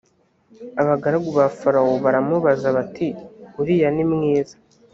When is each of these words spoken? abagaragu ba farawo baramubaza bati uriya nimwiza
abagaragu 0.81 1.29
ba 1.37 1.45
farawo 1.59 1.93
baramubaza 2.05 2.67
bati 2.77 3.07
uriya 3.59 3.89
nimwiza 3.95 4.55